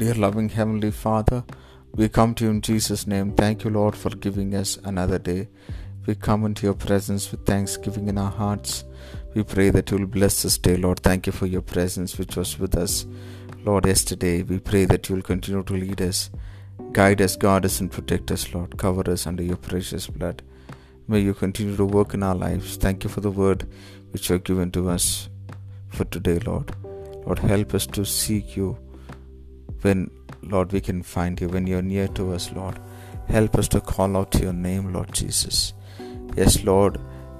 Dear 0.00 0.14
loving 0.14 0.48
Heavenly 0.48 0.92
Father, 0.92 1.44
we 1.94 2.08
come 2.08 2.34
to 2.36 2.44
you 2.44 2.50
in 2.52 2.62
Jesus' 2.62 3.06
name. 3.06 3.32
Thank 3.32 3.64
you, 3.64 3.70
Lord, 3.70 3.94
for 3.94 4.08
giving 4.08 4.54
us 4.54 4.78
another 4.82 5.18
day. 5.18 5.48
We 6.06 6.14
come 6.14 6.46
into 6.46 6.64
your 6.64 6.72
presence 6.72 7.30
with 7.30 7.44
thanksgiving 7.44 8.08
in 8.08 8.16
our 8.16 8.30
hearts. 8.30 8.84
We 9.34 9.42
pray 9.42 9.68
that 9.68 9.90
you 9.90 9.98
will 9.98 10.06
bless 10.06 10.42
this 10.42 10.56
day, 10.56 10.78
Lord. 10.78 11.00
Thank 11.00 11.26
you 11.26 11.34
for 11.34 11.44
your 11.44 11.60
presence 11.60 12.16
which 12.16 12.34
was 12.34 12.58
with 12.58 12.78
us, 12.78 13.04
Lord, 13.62 13.84
yesterday. 13.84 14.42
We 14.42 14.58
pray 14.58 14.86
that 14.86 15.06
you 15.10 15.16
will 15.16 15.22
continue 15.22 15.62
to 15.64 15.74
lead 15.74 16.00
us, 16.00 16.30
guide 16.92 17.20
us, 17.20 17.36
guard 17.36 17.66
us, 17.66 17.78
and 17.80 17.92
protect 17.92 18.30
us, 18.30 18.54
Lord. 18.54 18.78
Cover 18.78 19.10
us 19.10 19.26
under 19.26 19.42
your 19.42 19.58
precious 19.58 20.06
blood. 20.06 20.40
May 21.08 21.20
you 21.20 21.34
continue 21.34 21.76
to 21.76 21.84
work 21.84 22.14
in 22.14 22.22
our 22.22 22.34
lives. 22.34 22.78
Thank 22.78 23.04
you 23.04 23.10
for 23.10 23.20
the 23.20 23.30
word 23.30 23.66
which 24.12 24.30
you 24.30 24.36
have 24.36 24.44
given 24.44 24.70
to 24.70 24.88
us 24.88 25.28
for 25.90 26.06
today, 26.06 26.38
Lord. 26.38 26.74
Lord, 27.26 27.40
help 27.40 27.74
us 27.74 27.86
to 27.88 28.06
seek 28.06 28.56
you 28.56 28.78
when, 29.82 30.10
Lord, 30.42 30.72
we 30.72 30.80
can 30.80 31.02
find 31.02 31.40
you, 31.40 31.48
when 31.48 31.66
you're 31.66 31.82
near 31.82 32.08
to 32.08 32.32
us, 32.32 32.52
Lord. 32.52 32.78
Help 33.28 33.56
us 33.56 33.68
to 33.68 33.80
call 33.80 34.16
out 34.16 34.32
to 34.32 34.42
your 34.42 34.52
name, 34.52 34.92
Lord 34.92 35.12
Jesus. 35.12 35.72
Yes, 36.36 36.64
Lord, 36.64 36.98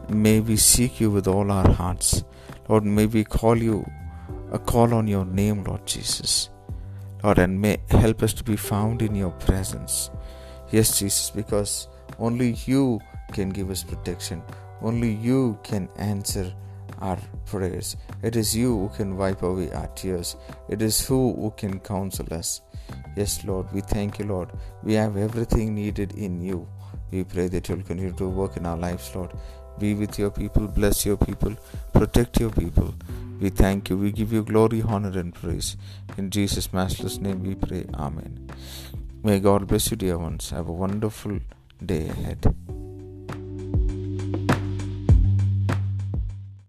may 0.09 0.41
we 0.41 0.57
seek 0.57 1.01
you 1.01 1.11
with 1.11 1.27
all 1.27 1.51
our 1.51 1.69
hearts. 1.73 2.25
Lord, 2.69 2.85
may 2.85 3.07
we 3.07 3.25
call 3.25 3.57
you 3.57 3.85
a 4.53 4.59
call 4.59 4.95
on 4.95 5.07
your 5.07 5.25
name, 5.25 5.65
Lord 5.65 5.87
Jesus. 5.87 6.51
Lord, 7.23 7.39
and 7.39 7.61
may 7.61 7.79
help 7.91 8.23
us 8.23 8.33
to 8.35 8.45
be 8.45 8.57
found 8.57 9.03
in 9.03 9.15
your 9.15 9.31
presence. 9.31 10.11
Yes, 10.71 10.99
Jesus, 10.99 11.31
because 11.31 11.89
only 12.19 12.57
you 12.67 13.01
can 13.33 13.51
give 13.51 13.71
us 13.71 13.83
protection. 13.83 14.43
Only 14.81 15.13
you 15.13 15.59
can 15.63 15.89
answer 15.97 16.53
our 17.01 17.19
prayers. 17.47 17.97
It 18.23 18.37
is 18.37 18.57
you 18.57 18.77
who 18.77 18.89
can 18.97 19.17
wipe 19.17 19.43
away 19.43 19.71
our 19.73 19.89
tears. 19.89 20.37
It 20.69 20.83
is 20.83 21.07
who 21.07 21.35
who 21.35 21.53
can 21.57 21.81
counsel 21.81 22.33
us. 22.33 22.61
Yes, 23.17 23.45
Lord, 23.45 23.73
we 23.73 23.81
thank 23.81 24.19
you, 24.19 24.27
Lord. 24.27 24.51
We 24.83 24.95
have 24.95 25.17
everything 25.17 25.75
needed 25.75 26.13
in 26.13 26.41
you. 26.41 26.69
We 27.11 27.25
pray 27.25 27.49
that 27.49 27.69
you'll 27.69 27.83
continue 27.83 28.13
to 28.13 28.29
work 28.29 28.57
in 28.57 28.67
our 28.67 28.77
lives, 28.77 29.11
Lord. 29.15 29.33
Be 29.79 29.95
with 29.95 30.19
your 30.19 30.31
people, 30.31 30.69
bless 30.69 31.07
your 31.07 31.17
people, 31.17 31.57
protect 31.93 32.39
your 32.39 32.51
people. 32.51 32.95
We 33.41 33.49
thank 33.49 33.89
you. 33.89 33.97
We 33.97 34.13
give 34.13 34.33
you 34.33 34.43
glory, 34.43 34.83
honor, 34.83 35.19
and 35.19 35.35
praise. 35.35 35.77
In 36.19 36.29
Jesus' 36.29 36.73
matchless 36.73 37.19
name 37.19 37.43
we 37.43 37.55
pray. 37.55 37.87
Amen. 37.95 38.51
May 39.23 39.41
God 39.41 39.67
bless 39.67 39.91
you, 39.91 39.97
dear 39.97 40.19
ones. 40.19 40.51
Have 40.51 40.69
a 40.69 40.73
wonderful 40.73 41.41
day 41.85 42.09
ahead. 42.09 42.55